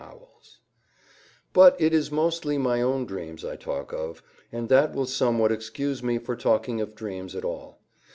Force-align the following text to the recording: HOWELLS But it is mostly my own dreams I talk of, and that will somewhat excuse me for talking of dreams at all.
HOWELLS 0.03 0.57
But 1.53 1.79
it 1.79 1.93
is 1.93 2.11
mostly 2.11 2.57
my 2.57 2.81
own 2.81 3.05
dreams 3.05 3.45
I 3.45 3.55
talk 3.55 3.93
of, 3.93 4.23
and 4.51 4.67
that 4.67 4.95
will 4.95 5.05
somewhat 5.05 5.51
excuse 5.51 6.01
me 6.01 6.17
for 6.17 6.35
talking 6.35 6.81
of 6.81 6.95
dreams 6.95 7.35
at 7.35 7.45
all. 7.45 7.79